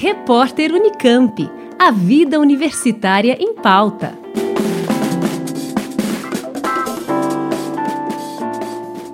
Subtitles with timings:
[0.00, 1.50] Repórter Unicamp.
[1.76, 4.16] A vida universitária em pauta.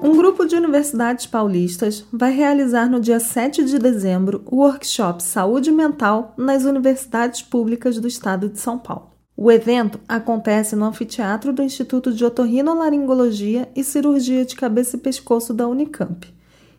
[0.02, 5.72] Um grupo de universidades paulistas vai realizar no dia 7 de dezembro o workshop Saúde
[5.72, 9.12] Mental nas universidades públicas do estado de São Paulo.
[9.34, 15.54] O evento acontece no anfiteatro do Instituto de Otorrinolaringologia e Cirurgia de Cabeça e Pescoço
[15.54, 16.30] da Unicamp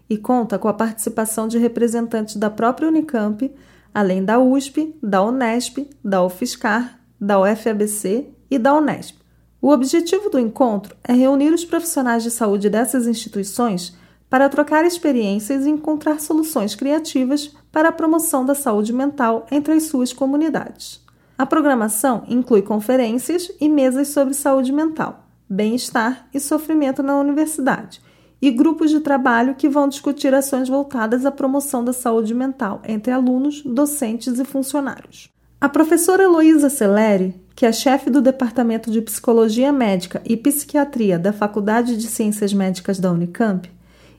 [0.07, 3.51] e conta com a participação de representantes da própria Unicamp,
[3.95, 9.15] além da USP, da Unesp, da UFSCar, da UFABC e da Unesp.
[9.61, 13.95] O objetivo do encontro é reunir os profissionais de saúde dessas instituições
[14.29, 19.83] para trocar experiências e encontrar soluções criativas para a promoção da saúde mental entre as
[19.83, 21.01] suas comunidades.
[21.37, 28.01] A programação inclui conferências e mesas sobre saúde mental, bem-estar e sofrimento na universidade,
[28.47, 33.11] e grupos de trabalho que vão discutir ações voltadas à promoção da saúde mental entre
[33.11, 35.31] alunos, docentes e funcionários.
[35.59, 41.33] A professora Heloísa Celeri, que é chefe do Departamento de Psicologia Médica e Psiquiatria da
[41.33, 43.67] Faculdade de Ciências Médicas da Unicamp,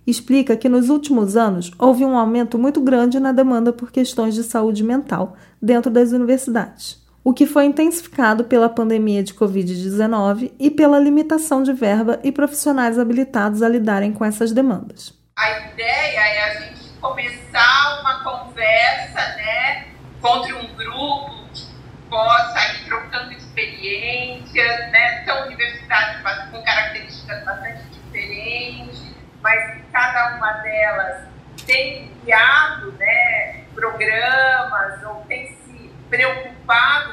[0.04, 4.42] explica que nos últimos anos houve um aumento muito grande na demanda por questões de
[4.42, 10.96] saúde mental dentro das universidades o que foi intensificado pela pandemia de Covid-19 e pela
[10.96, 15.12] limitação de verba e profissionais habilitados a lidarem com essas demandas.
[15.36, 19.88] A ideia é a gente começar uma conversa né,
[20.22, 21.66] contra um grupo que
[22.08, 25.24] possa ir trocando experiências, né?
[25.24, 29.02] São universidades com características bastante diferentes,
[29.42, 31.24] mas cada uma delas
[31.66, 36.55] tem criado né, programas ou tem se preocupado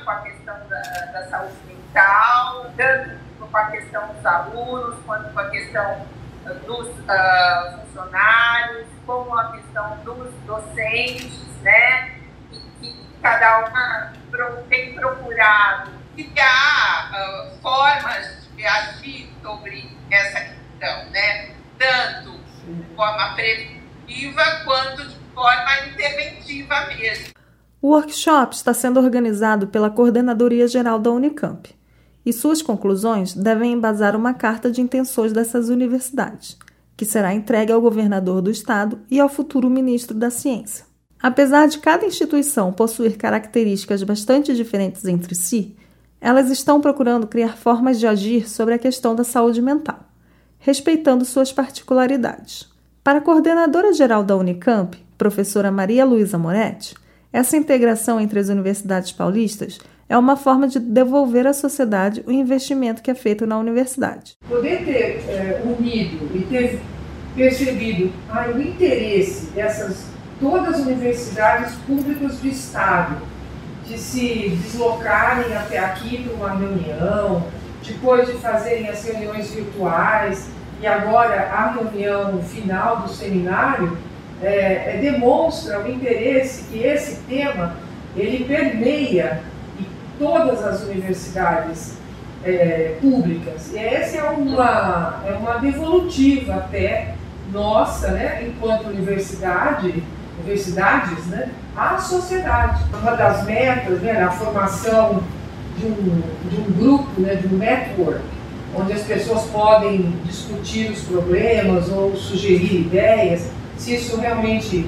[0.04, 5.40] com a questão da, da saúde mental, tanto com a questão dos alunos, quanto com
[5.40, 6.08] a questão
[6.46, 12.18] ah, dos uh, funcionários, como a questão dos docentes, né?
[12.52, 14.14] E que cada uma
[14.70, 21.52] tem procurado criar uh, formas de agir sobre essa questão, né?
[21.78, 27.43] Tanto de forma preventiva quanto de forma interventiva mesmo.
[27.84, 31.70] O workshop está sendo organizado pela Coordenadoria Geral da Unicamp
[32.26, 36.58] e suas conclusões devem embasar uma carta de intenções dessas universidades,
[36.96, 40.86] que será entregue ao governador do estado e ao futuro ministro da Ciência.
[41.22, 45.76] Apesar de cada instituição possuir características bastante diferentes entre si,
[46.22, 50.08] elas estão procurando criar formas de agir sobre a questão da saúde mental,
[50.58, 52.66] respeitando suas particularidades.
[53.04, 57.03] Para a coordenadora geral da Unicamp, professora Maria Luísa Moretti,
[57.34, 63.02] essa integração entre as universidades paulistas é uma forma de devolver à sociedade o investimento
[63.02, 64.38] que é feito na universidade.
[64.48, 66.80] Poder ter é, unido e ter
[67.36, 70.06] percebido ah, o interesse dessas
[70.40, 73.18] todas as universidades públicas do Estado
[73.88, 77.48] de se deslocarem até aqui para uma reunião,
[77.82, 80.50] depois de fazerem as reuniões virtuais
[80.80, 83.98] e agora a reunião final do seminário,
[84.44, 87.78] é, é, demonstra o interesse que esse tema
[88.16, 89.42] ele permeia
[89.80, 89.86] em
[90.20, 91.94] todas as universidades
[92.44, 93.72] é, públicas.
[93.74, 97.16] E essa é uma, é uma devolutiva até
[97.52, 100.04] nossa, né, enquanto universidade,
[100.40, 102.84] universidades, né, à sociedade.
[102.94, 105.24] Uma das metas, né, a formação
[105.78, 108.22] de um, de um grupo, né, de um network,
[108.76, 113.48] onde as pessoas podem discutir os problemas ou sugerir ideias
[113.78, 114.86] se isso realmente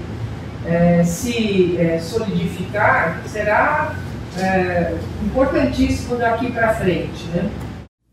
[0.66, 3.96] é, se é, solidificar, será
[4.38, 7.24] é, importantíssimo daqui para frente.
[7.28, 7.50] Né?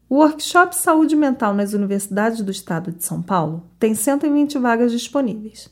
[0.08, 5.70] O workshop Saúde Mental nas universidades do estado de São Paulo tem 120 vagas disponíveis.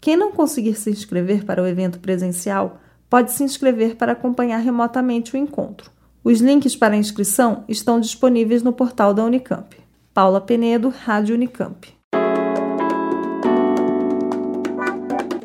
[0.00, 5.34] Quem não conseguir se inscrever para o evento presencial pode se inscrever para acompanhar remotamente
[5.34, 5.90] o encontro.
[6.24, 9.76] Os links para a inscrição estão disponíveis no portal da Unicamp.
[10.12, 12.01] Paula Penedo, Rádio Unicamp.